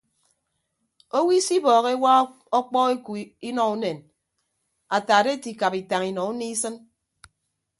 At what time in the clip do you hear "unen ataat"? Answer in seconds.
3.75-5.25